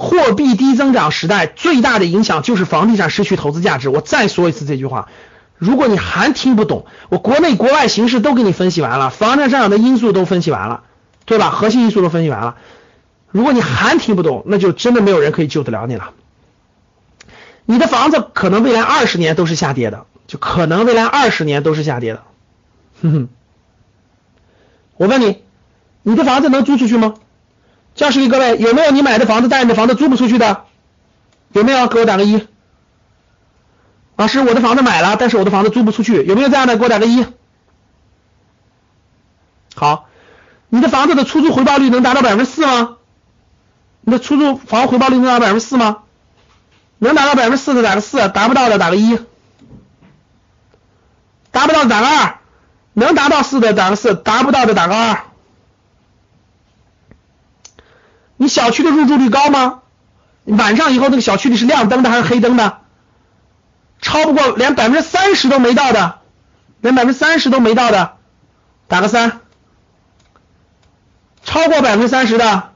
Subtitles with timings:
[0.00, 3.88] 货币低增长时代最大的影响就是房地产失去投资价值。
[3.88, 5.08] 我再说一次这句话，
[5.56, 10.84] 如果你还听不懂，我国内国外形势都给你分析完了，房产上涨的因素都分析完了，
[11.24, 11.50] 对吧？
[11.50, 12.54] 核心因素都分析完了。
[13.32, 16.12] 如果你还听不懂，那就真的没有人可以救得了你了。
[17.66, 22.22] 你的房子可能未来二十年都是下跌的，就可能未来二十年都是下跌的。
[23.02, 23.28] 哼哼，
[24.96, 25.42] 我问你，
[26.04, 27.14] 你的房子能租出去吗？
[27.98, 30.64] 教室里各位有没有你买的房子，但你的房子租不出去的？
[31.52, 31.88] 有没有？
[31.88, 32.46] 给我打个一。
[34.16, 36.76] 老师，我的房子买了，但是我的房子租不出去，有没有这样的？
[36.78, 37.26] 给我打个一。
[39.74, 40.06] 好，
[40.68, 42.96] 你的房子的出租回报率能达到百分之四吗？
[44.02, 45.98] 你的出租房回报率能达到百分之四吗？
[46.98, 49.18] 能达到百分之四的打个四，达不到的打个一。
[51.50, 52.38] 达不到的打个二，
[52.92, 55.24] 能达到四的打个四，达不到的打个二。
[58.38, 59.80] 你小区的入住率高吗？
[60.46, 62.78] 晚上以后那个小区里是亮灯的还是黑灯的？
[64.00, 66.20] 超不过连百分之三十都没到的，
[66.80, 68.14] 连百分之三十都没到的，
[68.86, 69.40] 打个三。
[71.42, 72.70] 超过百分之三十的，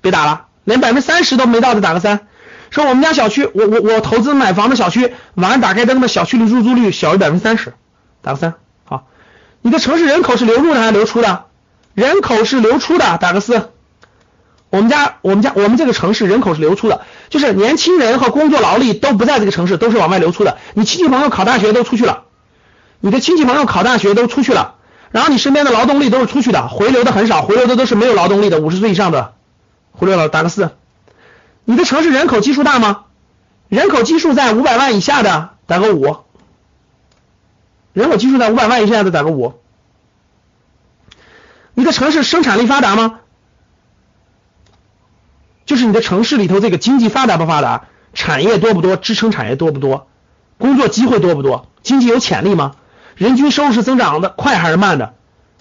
[0.00, 2.26] 别打了，连百分之三十都没到的打个三。
[2.70, 7.74] 说我们家小区，我我我投资买房的小区，晚上打开灯的小区里入住率小于百分之三十，
[8.22, 8.54] 打个三。
[8.84, 9.06] 好，
[9.62, 11.46] 你的城市人口是流入的还是流出的？
[11.94, 13.70] 人口是流出的，打个四。
[14.70, 20.58] 我们家，我们家，我们这个城市人口是流出的，就是年轻人和工作劳力都不在这个城市，都是往外流出的。
[20.74, 22.22] 你亲戚朋友考大学都出去了，
[23.00, 24.76] 你的亲戚朋友考大学都出去了，
[25.10, 29.34] 然后你身边的劳动力都是出去的，回流的很少，回流的都是没有劳动力的，五十岁以上的
[29.90, 30.70] 忽略了，打个四。
[31.64, 33.06] 你的城市人口基数大吗？
[33.68, 36.18] 人口基数在五百万以下的，打个五。
[37.92, 39.54] 人口基数在五百万以下的，打个五。
[41.92, 43.20] 城市生产力发达吗？
[45.66, 50.08] 就是你的城市里头这个经济发达不发达，产业多不多，支撑产业多不多，
[50.58, 52.72] 工作机会多不多，经济有潜力吗？
[53.14, 55.14] 人均收入是增长的快还是慢的？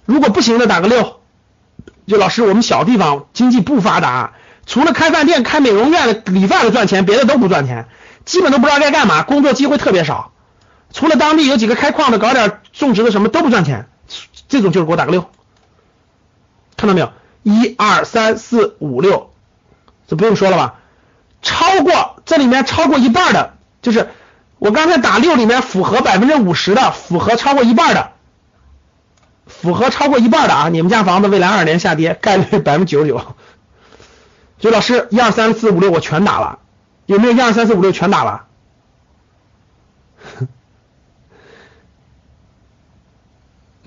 [0.05, 1.19] 如果不行的打个六。
[2.07, 4.33] 就老师，我们小地方经济不发达，
[4.65, 7.87] 除了开饭店、开美容院的、理发的赚钱，别的都不赚钱，
[8.25, 10.31] 基本都不知道该干嘛，工作机会特别少。
[10.91, 13.87] 除了当地有几个开矿的，搞点种植的什么都不赚钱，
[14.47, 15.29] 这种就是给我打个六。
[16.79, 17.11] 看到没有？
[17.43, 19.31] 一二三四五六，
[20.07, 20.75] 这不用说了吧？
[21.41, 24.07] 超过这里面超过一半的，就是
[24.59, 28.11] 我刚才打六里面符合百分之五十的，符合超过一半的，
[29.45, 30.69] 符合超过一半的啊！
[30.69, 33.21] 你们家房子未来二年下跌概率百分之九十九。
[34.57, 36.59] 就老师一二三四五六我全打了，
[37.07, 38.45] 有没有一二三四五六全打了？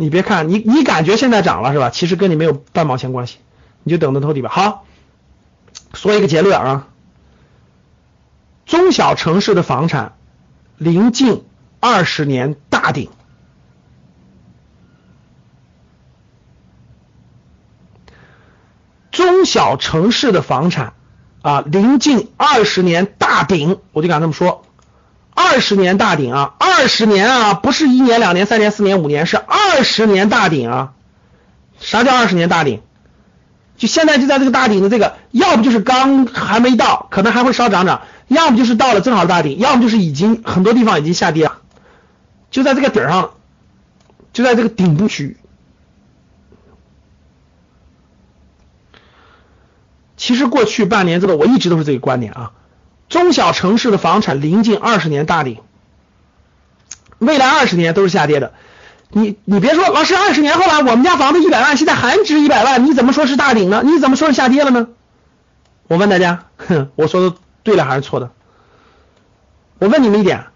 [0.03, 1.89] 你别看你，你感觉现在涨了是吧？
[1.89, 3.39] 其实跟你没有半毛钱关系，
[3.85, 4.51] 你就等着偷底吧。
[4.51, 4.85] 好，
[5.95, 6.89] 说一个结论啊，
[8.67, 10.17] 中小城市的房产
[10.77, 11.45] 临近
[11.79, 13.11] 二十年大顶，
[19.12, 20.95] 中小城市的房产
[21.43, 24.65] 啊临近二十年大顶，我就敢这么说。
[25.53, 30.93] 二十年大顶啊，二十年啊，不是一年、两年、三年、四年、五年，是二十年大顶啊！
[31.79, 32.81] 啥叫二十年大顶？
[33.77, 41.59] 就现在就在这个大顶的这个，要不就是刚还没到，可能还会稍涨涨；要么就是到了正好大顶；要么就是已经很多地方已经下跌了，
[42.51, 43.33] 就在这个顶上，
[44.33, 45.37] 就在这个顶部区域。
[50.17, 52.53] 其实过去半年这个我一直都是这个观点啊。
[53.12, 55.59] 中小城市的房产临近二十年大顶，
[57.19, 58.55] 未来二十年都是下跌的。
[59.11, 63.82] 你你别说，老师二十年后了，我们家房子一百万，现在还值一百万，你怎么说是大顶呢？
[63.85, 64.88] 你怎么说是下跌了呢？
[65.88, 68.31] 我问大家，哼，我说的对了还是错的？
[69.79, 70.47] 我问你们一点，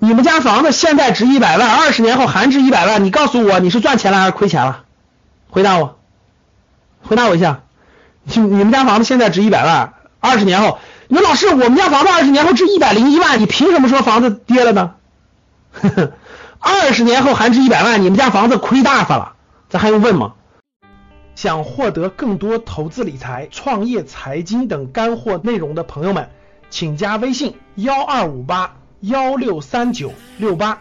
[0.00, 4.82] 你们家房子现在值一百万，二十年后还值一百万，你告诉我你是赚钱了还是亏钱了？
[5.48, 5.96] 回答我，
[7.02, 7.60] 回答我一下，
[8.24, 10.80] 你你们家房子现在值一百万，二十年后？
[11.12, 14.94] 你说老师，我们家房子二十年后值一百零一万，你凭什么说房子跌了呢？
[16.60, 19.32] 二十年后还值一百万，你们家房子亏大发了，
[19.68, 20.34] 这还用问吗？
[21.34, 26.30] 想获得更多投资理财、创业、财经等干货内容的朋友们，
[26.70, 30.80] 请加微信幺二五八幺六三九六八。